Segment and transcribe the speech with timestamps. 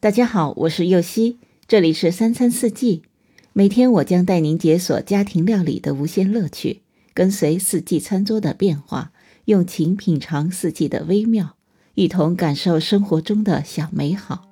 [0.00, 3.02] 大家好，我是右希，这里是三餐四季。
[3.52, 6.82] 每天我将带您解锁家庭料理的无限乐趣，
[7.12, 9.10] 跟随四季餐桌的变化，
[9.46, 11.56] 用情品尝四季的微妙，
[11.94, 14.44] 一同感受生活中的小美好。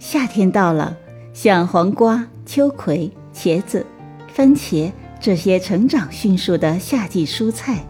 [0.00, 0.98] 夏天到了，
[1.32, 3.86] 像黄瓜、秋葵、茄子、
[4.26, 4.90] 番茄
[5.20, 7.86] 这些成长迅速的夏季蔬菜，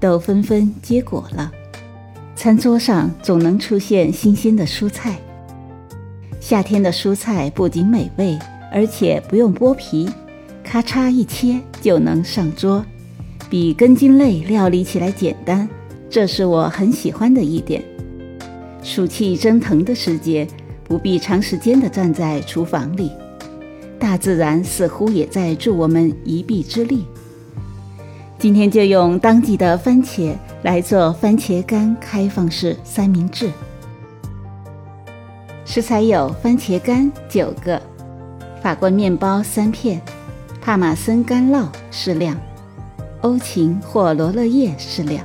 [0.00, 1.52] 都纷纷结果了。
[2.44, 5.16] 餐桌上总能出现新鲜的蔬菜。
[6.40, 8.38] 夏天的蔬菜不仅美味，
[8.70, 10.10] 而且不用剥皮，
[10.62, 12.84] 咔嚓一切就能上桌，
[13.48, 15.66] 比根茎类料理起来简单，
[16.10, 17.82] 这是我很喜欢的一点。
[18.82, 20.46] 暑气蒸腾的时节，
[20.86, 23.10] 不必长时间的站在厨房里，
[23.98, 27.06] 大自然似乎也在助我们一臂之力。
[28.38, 33.52] 今天就用当季的番茄来做番茄干开放式三明治。
[35.66, 37.78] 食材有番茄干九个，
[38.62, 40.00] 法棍面包三片，
[40.62, 42.34] 帕玛森干酪适量，
[43.20, 45.22] 欧芹或罗勒叶适量。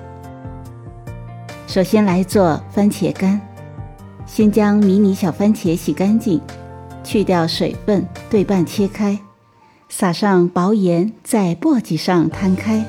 [1.67, 3.39] 首先来做番茄干，
[4.25, 6.41] 先将迷你小番茄洗干净，
[7.01, 9.17] 去掉水分，对半切开，
[9.87, 12.85] 撒上薄盐，在簸箕上摊开。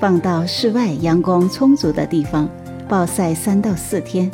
[0.00, 2.48] 放到室外阳光充足的地方
[2.88, 4.30] 暴晒三到四天，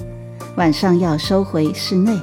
[0.57, 2.15] 晚上要收回室内。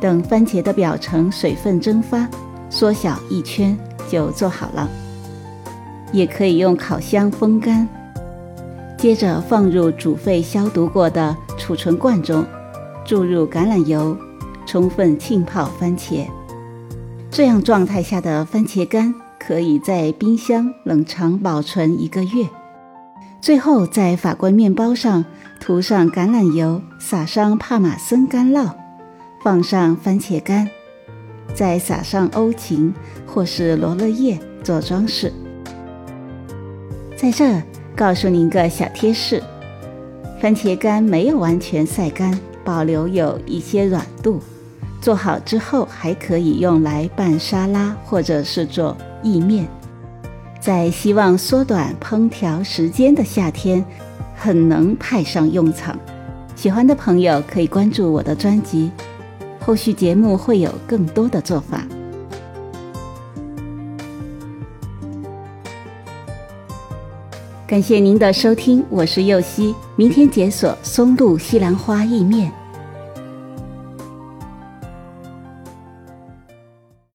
[0.00, 2.26] 等番茄的表层水分蒸发，
[2.70, 3.76] 缩小一圈
[4.08, 4.88] 就做好了。
[6.12, 7.86] 也可以用烤箱风干。
[8.96, 12.42] 接着放入煮沸消毒过的储存罐中，
[13.04, 14.16] 注入橄榄油，
[14.64, 16.26] 充分浸泡番茄。
[17.30, 19.14] 这样状态下的番茄干。
[19.38, 22.48] 可以在冰箱冷藏保存一个月。
[23.40, 25.24] 最后，在法棍面包上
[25.60, 28.72] 涂上橄榄油，撒上帕玛森干酪，
[29.44, 30.68] 放上番茄干，
[31.54, 32.92] 再撒上欧芹
[33.26, 35.32] 或是罗勒叶做装饰。
[37.16, 37.62] 在这
[37.94, 39.40] 告诉您个小贴士：
[40.40, 44.40] 番茄干没有完全晒干，保留有一些软度。
[45.00, 48.96] 做好之后，还可以用来拌沙拉，或者是做。
[49.22, 49.66] 意面，
[50.60, 53.84] 在希望缩短烹调时间的夏天，
[54.34, 55.98] 很能派上用场。
[56.54, 58.90] 喜欢的朋友可以关注我的专辑，
[59.60, 61.84] 后续节目会有更多的做法。
[67.66, 72.50] 感谢您的收听，我是右希，明天解锁松露西兰花意面。